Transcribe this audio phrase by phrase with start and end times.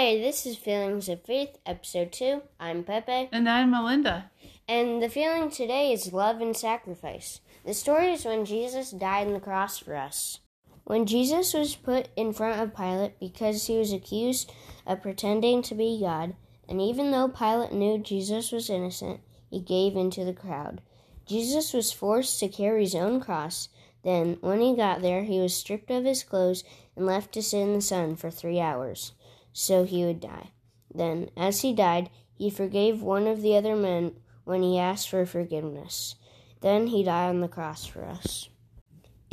[0.00, 2.40] Hey, this is Feelings of Faith, episode 2.
[2.60, 3.30] I'm Pepe.
[3.32, 4.30] And I'm Melinda.
[4.68, 7.40] And the feeling today is love and sacrifice.
[7.66, 10.38] The story is when Jesus died on the cross for us.
[10.84, 14.52] When Jesus was put in front of Pilate because he was accused
[14.86, 16.36] of pretending to be God,
[16.68, 19.18] and even though Pilate knew Jesus was innocent,
[19.50, 20.80] he gave in to the crowd.
[21.26, 23.68] Jesus was forced to carry his own cross.
[24.04, 26.62] Then, when he got there, he was stripped of his clothes
[26.94, 29.10] and left to sit in the sun for three hours,
[29.58, 30.50] so he would die.
[30.94, 34.12] Then, as he died, he forgave one of the other men
[34.44, 36.14] when he asked for forgiveness.
[36.60, 38.48] Then he died on the cross for us.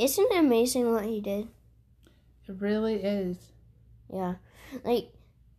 [0.00, 1.46] Isn't it amazing what he did?
[2.48, 3.36] It really is.
[4.12, 4.34] Yeah.
[4.82, 5.12] Like,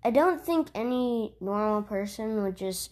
[0.03, 2.91] I don't think any normal person would just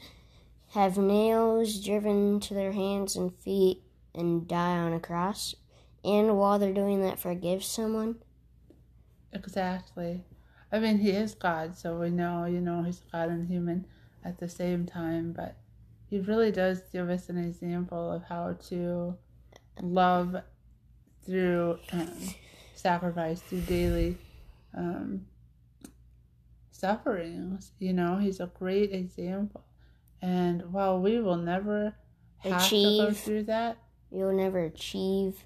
[0.69, 5.55] have nails driven to their hands and feet and die on a cross.
[6.05, 8.15] And while they're doing that, forgive someone.
[9.33, 10.23] Exactly.
[10.71, 13.85] I mean, he is God, so we know, you know, he's God and human
[14.23, 15.55] at the same time, but
[16.09, 19.15] he really does give us an example of how to
[19.81, 20.35] love
[21.25, 22.17] through um,
[22.73, 24.17] sacrifice, through daily
[24.75, 25.25] um,
[26.71, 27.71] sufferings.
[27.79, 29.63] You know, he's a great example.
[30.21, 31.93] And while we will never
[32.39, 32.99] have Achieve.
[32.99, 33.77] to go through that,
[34.15, 35.43] You'll never achieve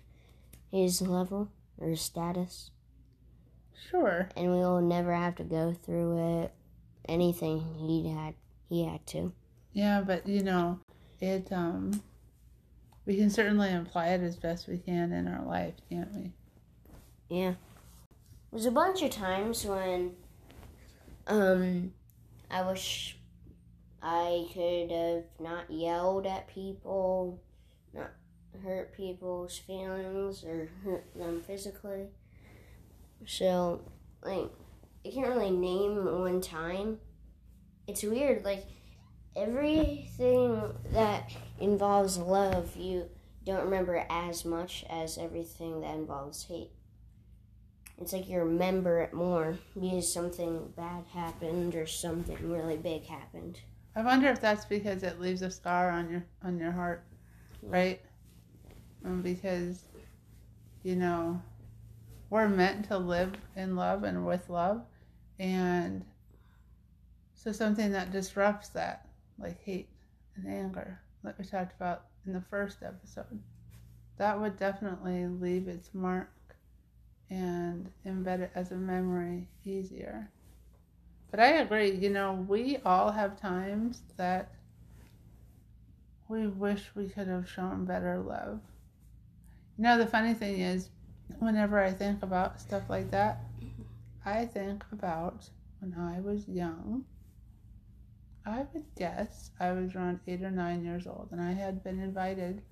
[0.71, 1.49] his level
[1.80, 2.69] or status,
[3.89, 4.30] sure.
[4.35, 6.53] and we will never have to go through it.
[7.08, 8.36] Anything he had,
[8.67, 9.33] he had to.
[9.73, 10.80] Yeah, but you know,
[11.19, 12.02] it um
[13.05, 16.31] we can certainly apply it as best we can in our life, can't we?
[17.30, 17.53] Yeah.
[18.52, 20.11] There's a bunch of times when
[21.27, 21.93] um
[22.52, 23.17] I wish
[24.02, 27.41] I could have not yelled at people,
[27.93, 28.11] not
[28.64, 32.08] hurt people's feelings or hurt them physically.
[33.25, 33.81] So,
[34.23, 34.49] like,
[35.05, 36.99] I can't really name one time.
[37.87, 38.65] It's weird, like,
[39.35, 43.09] everything that involves love, you
[43.45, 46.71] don't remember as much as everything that involves hate.
[48.02, 53.59] It's like you remember it more because something bad happened or something really big happened.
[53.95, 57.03] I wonder if that's because it leaves a scar on your on your heart,
[57.61, 57.99] right?
[59.03, 59.83] Um, because
[60.83, 61.41] you know
[62.29, 64.81] we're meant to live in love and with love,
[65.39, 66.03] and
[67.33, 69.07] so something that disrupts that,
[69.37, 69.89] like hate
[70.35, 73.39] and anger, that we talked about in the first episode,
[74.17, 76.29] that would definitely leave its mark
[77.29, 80.29] and embed it as a memory easier.
[81.31, 84.51] But I agree, you know, we all have times that
[86.27, 88.59] we wish we could have shown better love.
[89.77, 90.89] You know, the funny thing is,
[91.37, 93.43] whenever I think about stuff like that,
[94.25, 97.05] I think about when I was young.
[98.45, 101.99] I would guess I was around eight or nine years old, and I had been
[101.99, 102.63] invited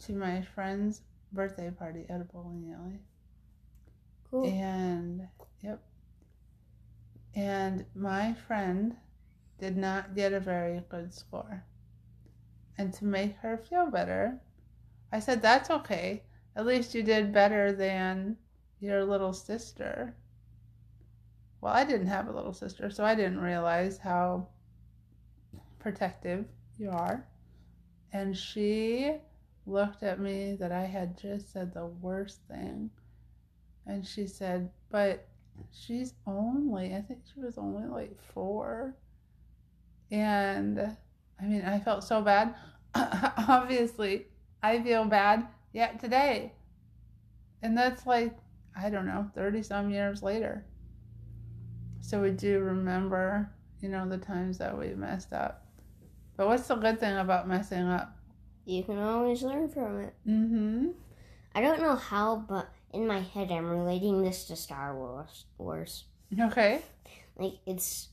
[0.00, 1.02] to my friend's
[1.32, 3.00] birthday party at a bowling alley.
[4.30, 4.44] Cool.
[4.46, 5.28] And
[5.60, 5.82] yep.
[7.34, 8.96] And my friend
[9.58, 11.64] did not get a very good score.
[12.76, 14.40] And to make her feel better,
[15.12, 16.22] I said, That's okay.
[16.58, 18.36] At least you did better than
[18.80, 20.16] your little sister.
[21.60, 24.48] Well, I didn't have a little sister, so I didn't realize how
[25.78, 26.46] protective
[26.76, 27.24] you are.
[28.12, 29.14] And she
[29.66, 32.90] looked at me that I had just said the worst thing.
[33.86, 35.28] And she said, But
[35.70, 38.96] she's only, I think she was only like four.
[40.10, 40.96] And
[41.40, 42.56] I mean, I felt so bad.
[42.96, 44.26] Obviously,
[44.60, 46.52] I feel bad yet today.
[47.62, 48.36] And that's like,
[48.76, 50.64] I don't know, 30 some years later.
[52.00, 55.66] So we do remember, you know, the times that we messed up.
[56.36, 58.16] But what's the good thing about messing up?
[58.64, 60.14] You can always learn from it.
[60.26, 60.88] Mm hmm.
[61.54, 65.46] I don't know how, but in my head, I'm relating this to Star Wars.
[65.56, 66.04] Wars.
[66.38, 66.82] Okay.
[67.36, 68.08] Like it's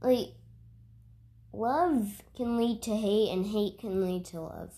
[0.00, 0.34] like
[1.52, 4.74] love can lead to hate, and hate can lead to love.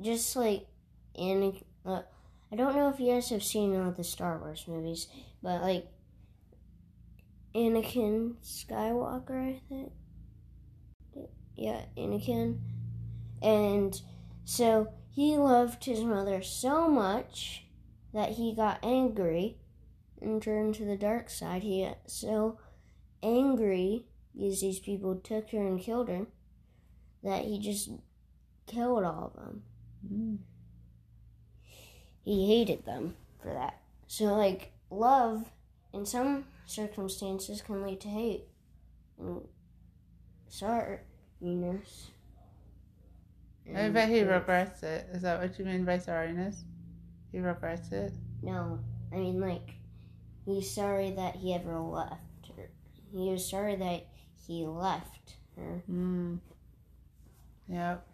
[0.00, 0.66] Just like
[1.18, 2.02] in, uh,
[2.52, 5.08] I don't know if you guys have seen all the Star Wars movies,
[5.42, 5.86] but like
[7.54, 9.92] Anakin Skywalker, I think.
[11.56, 12.60] Yeah, Anakin,
[13.42, 14.00] and
[14.44, 17.64] so he loved his mother so much
[18.14, 19.56] that he got angry
[20.20, 21.62] and turned to the dark side.
[21.62, 22.58] He got so
[23.22, 26.26] angry because these people took her and killed her
[27.22, 27.90] that he just
[28.66, 29.62] killed all of them.
[30.06, 30.38] Mm.
[32.28, 33.80] He hated them for that.
[34.06, 35.50] So, like, love
[35.94, 38.44] in some circumstances can lead to hate.
[39.18, 39.48] and
[40.50, 41.00] sorriness.
[43.66, 45.06] I And bet he regrets it.
[45.12, 46.64] Is that what you mean by sorriness?
[47.32, 48.12] He regrets it.
[48.42, 48.78] No,
[49.10, 49.76] I mean like
[50.44, 52.68] he's sorry that he ever left her.
[53.12, 54.06] He was sorry that
[54.46, 55.82] he left her.
[55.90, 56.38] Mm.
[57.68, 58.06] Yep.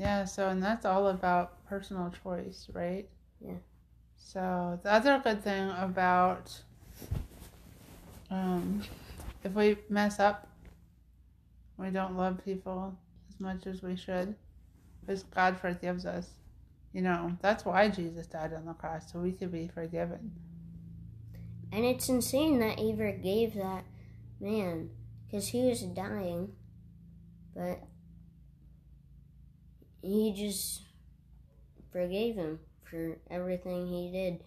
[0.00, 3.06] Yeah, so and that's all about personal choice, right?
[3.38, 3.58] Yeah.
[4.16, 6.58] So the other good thing about
[8.30, 8.82] um
[9.44, 10.48] if we mess up,
[11.76, 12.96] we don't love people
[13.28, 14.34] as much as we should,
[15.02, 16.30] because God forgives us.
[16.94, 20.32] You know, that's why Jesus died on the cross, so we could be forgiven.
[21.72, 23.84] And it's insane that he forgave that
[24.40, 24.88] man
[25.26, 26.52] because he was dying,
[27.54, 27.82] but
[30.02, 30.82] he just
[31.92, 34.42] forgave him for everything he did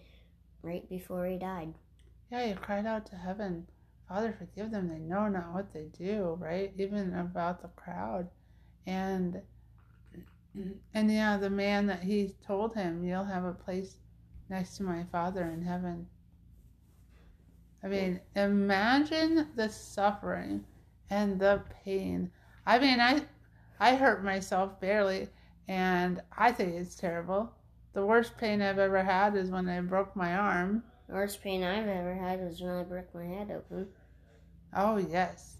[0.62, 1.74] right before he died.
[2.30, 3.66] Yeah, he cried out to heaven,
[4.08, 4.88] Father, forgive them.
[4.88, 6.72] They know not what they do, right?
[6.78, 8.28] Even about the crowd.
[8.86, 9.40] And
[10.94, 13.96] and yeah, the man that he told him, you'll have a place
[14.48, 16.06] next to my Father in heaven.
[17.82, 20.64] I mean, imagine the suffering
[21.10, 22.30] and the pain.
[22.64, 23.22] I mean, I
[23.80, 25.28] I hurt myself barely
[25.68, 27.52] and I think it's terrible.
[27.92, 30.82] The worst pain I've ever had is when I broke my arm.
[31.08, 33.88] The worst pain I've ever had was when I broke my head open.
[34.74, 35.58] Oh, yes.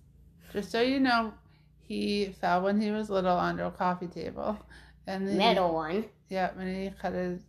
[0.52, 1.32] Just so you know,
[1.80, 4.58] he fell when he was little onto a coffee table.
[5.06, 6.06] And he, Metal one.
[6.28, 7.42] Yeah, and he cut his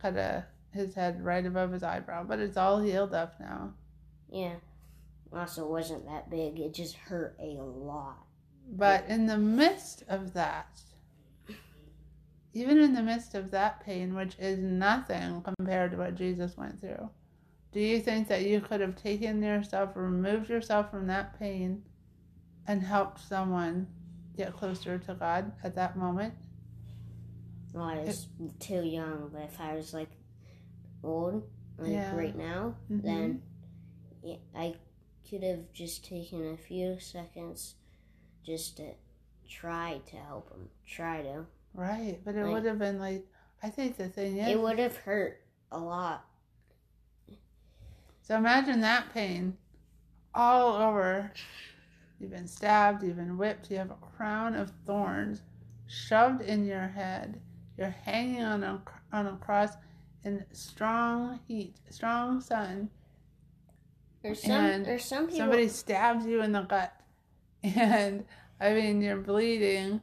[0.00, 3.72] cut a, his head right above his eyebrow, but it's all healed up now.
[4.30, 4.56] Yeah.
[5.32, 6.60] Also, wasn't that big.
[6.60, 8.18] It just hurt a lot.
[8.70, 10.80] But in the midst of that,
[12.58, 16.80] even in the midst of that pain, which is nothing compared to what Jesus went
[16.80, 17.08] through,
[17.72, 21.82] do you think that you could have taken yourself, removed yourself from that pain,
[22.66, 23.86] and helped someone
[24.36, 26.34] get closer to God at that moment?
[27.72, 28.28] Well, I was
[28.60, 30.10] too young, but if I was like
[31.02, 32.16] old, like Yeah.
[32.16, 33.02] right now, Mhm.
[33.02, 33.42] then
[34.22, 34.76] yeah, I
[35.28, 37.74] could have just taken a few seconds
[38.42, 38.94] just to
[39.48, 40.70] try to help him.
[40.86, 41.46] Try to.
[41.74, 43.26] Right, but it Like- would have been like,
[43.62, 46.24] I think the thing is, It would have hurt a lot.
[48.22, 49.56] So imagine that pain
[50.34, 51.32] all over.
[52.18, 55.42] You've been stabbed, you've been whipped, you have a crown of thorns
[55.86, 57.40] shoved in your head.
[57.76, 58.82] You're hanging on a,
[59.12, 59.74] on a cross
[60.24, 62.90] in strong heat, strong sun.
[64.22, 64.82] There's some.
[64.82, 65.38] There's some people.
[65.38, 66.92] Somebody stabs you in the gut.
[67.62, 68.24] And
[68.60, 70.00] I mean, you're bleeding.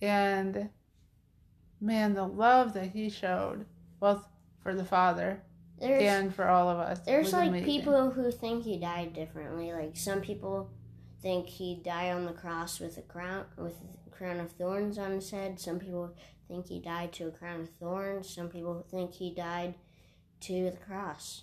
[0.00, 0.68] And
[1.80, 3.66] man, the love that he showed,
[4.00, 4.26] both
[4.62, 5.42] for the Father
[5.78, 7.00] there's and for all of us.
[7.00, 7.66] there's like amazing.
[7.66, 9.72] people who think he died differently.
[9.72, 10.70] Like some people
[11.22, 13.74] think he died on the cross with a crown with
[14.06, 15.60] a crown of thorns on his head.
[15.60, 16.14] Some people
[16.48, 18.28] think he died to a crown of thorns.
[18.28, 19.74] Some people think he died
[20.40, 21.42] to the cross.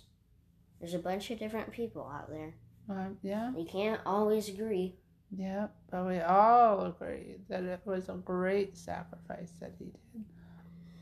[0.80, 2.54] There's a bunch of different people out there.
[2.88, 3.52] Um, yeah.
[3.56, 4.96] You can't always agree.
[5.36, 10.24] Yeah, but we all agree that it was a great sacrifice that he did.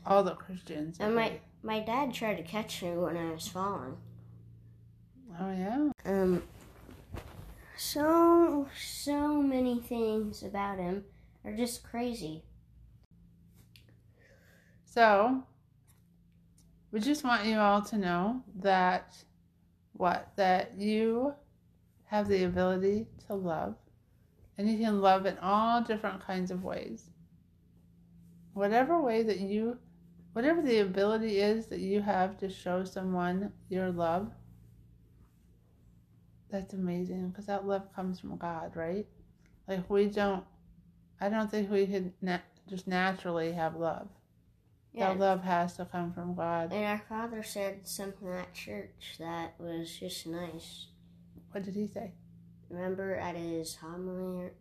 [0.05, 0.97] All the Christians.
[0.99, 3.97] And my my dad tried to catch me when I was falling.
[5.39, 5.89] Oh yeah.
[6.05, 6.43] Um,
[7.77, 11.05] so so many things about him
[11.45, 12.43] are just crazy.
[14.85, 15.43] So
[16.91, 19.15] we just want you all to know that
[19.93, 21.33] what that you
[22.05, 23.75] have the ability to love,
[24.57, 27.09] and you can love in all different kinds of ways.
[28.53, 29.77] Whatever way that you,
[30.33, 34.31] whatever the ability is that you have to show someone your love,
[36.51, 39.07] that's amazing because that love comes from God, right?
[39.67, 40.43] Like we don't,
[41.19, 44.07] I don't think we could na- just naturally have love.
[44.95, 46.71] That love has to come from God.
[46.71, 50.87] And our father said something at church that was just nice.
[51.51, 52.11] What did he say?
[52.73, 54.51] Remember at his homily or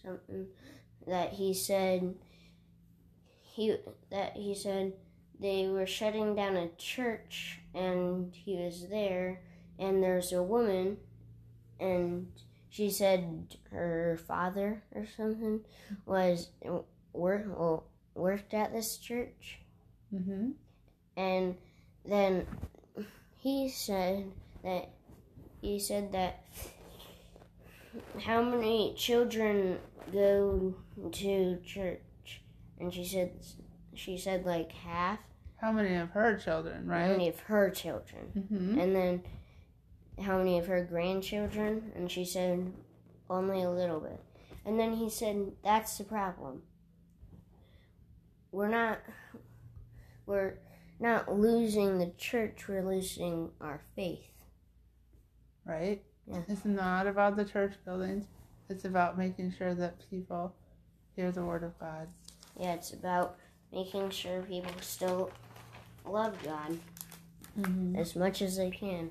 [0.00, 0.46] something
[1.06, 2.14] that he said
[3.42, 3.76] he
[4.10, 4.92] that he said
[5.40, 9.40] they were shutting down a church and he was there
[9.78, 10.96] and there's a woman
[11.80, 12.28] and
[12.70, 15.60] she said her father or something
[16.04, 16.50] was
[17.12, 19.58] work well, worked at this church
[20.14, 20.50] Mm-hmm.
[21.16, 21.56] and
[22.04, 22.46] then
[23.38, 24.30] he said
[24.62, 24.88] that
[25.60, 26.44] he said that
[28.22, 29.78] how many children
[30.12, 30.74] go
[31.12, 32.42] to church
[32.78, 33.32] and she said
[33.94, 35.18] she said like half
[35.56, 37.02] How many of her children, right?
[37.06, 38.78] how many of her children Mm-hmm.
[38.80, 39.22] and then
[40.24, 42.72] how many of her grandchildren and she said
[43.28, 44.20] only a little bit.
[44.64, 46.62] And then he said, That's the problem.
[48.52, 48.98] We're not
[50.26, 50.58] we're
[50.98, 54.30] not losing the church, we're losing our faith.
[55.64, 56.02] Right?
[56.26, 56.40] Yeah.
[56.48, 58.26] It's not about the church buildings.
[58.68, 60.54] It's about making sure that people
[61.14, 62.08] hear the word of God.
[62.58, 63.36] Yeah, it's about
[63.72, 65.30] making sure people still
[66.04, 66.78] love God
[67.58, 67.96] Mm-hmm.
[67.96, 69.10] as much as they can.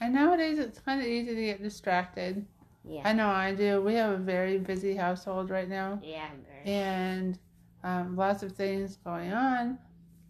[0.00, 2.46] And nowadays it's kind of easy to get distracted.
[2.88, 3.02] Yeah.
[3.04, 3.82] I know I do.
[3.82, 6.00] We have a very busy household right now.
[6.02, 6.74] Yeah, very.
[6.76, 7.38] and
[7.82, 9.78] um, lots of things going on.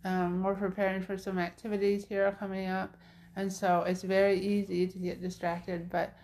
[0.05, 2.97] Um, we're preparing for some activities here coming up,
[3.37, 5.91] and so it's very easy to get distracted.
[5.91, 6.15] But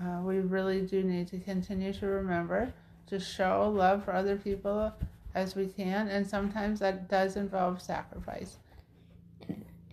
[0.00, 2.72] uh, we really do need to continue to remember
[3.06, 4.92] to show love for other people
[5.34, 8.56] as we can, and sometimes that does involve sacrifice.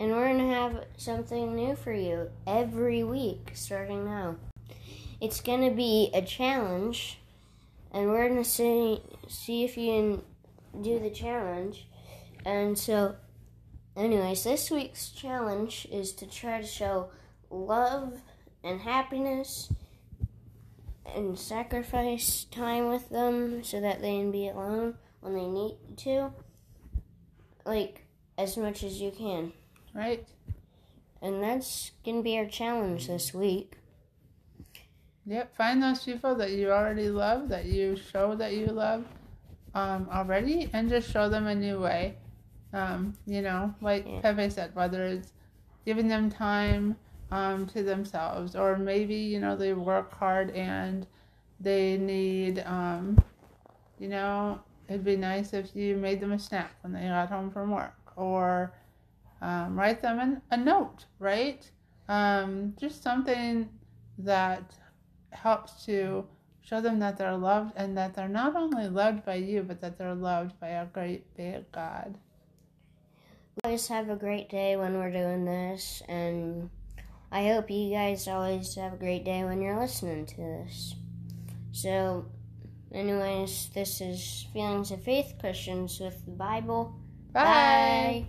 [0.00, 4.36] And we're going to have something new for you every week starting now.
[5.20, 7.20] It's going to be a challenge,
[7.92, 9.92] and we're going to see, see if you
[10.72, 11.86] can do the challenge.
[12.44, 13.14] And so,
[13.96, 17.10] anyways, this week's challenge is to try to show
[17.50, 18.20] love
[18.62, 19.72] and happiness
[21.14, 26.32] and sacrifice time with them so that they can be alone when they need to.
[27.64, 28.04] Like,
[28.36, 29.52] as much as you can.
[29.94, 30.26] Right?
[31.22, 33.78] And that's going to be our challenge this week.
[35.26, 35.56] Yep.
[35.56, 39.06] Find those people that you already love, that you show that you love
[39.74, 42.16] um, already, and just show them a new way.
[42.74, 44.20] Um, you know, like Yeah.
[44.20, 45.32] Pepe said, whether it's
[45.86, 46.96] giving them time
[47.30, 51.06] um, to themselves, or maybe, you know, they work hard and
[51.60, 53.16] they need, um,
[53.98, 57.50] you know, it'd be nice if you made them a snack when they got home
[57.50, 58.72] from work, or
[59.40, 61.70] um, write them an, a note, right?
[62.08, 63.68] Um, just something
[64.18, 64.74] that
[65.30, 66.26] helps to
[66.60, 69.98] show them that they're loved and that they're not only loved by you, but that
[69.98, 72.18] they're loved by a great big God.
[73.62, 76.70] Always have a great day when we're doing this, and
[77.30, 80.94] I hope you guys always have a great day when you're listening to this.
[81.72, 82.26] So,
[82.92, 86.94] anyways, this is Feelings of Faith Christians with the Bible.
[87.32, 87.42] Bye.
[87.42, 88.26] Bye.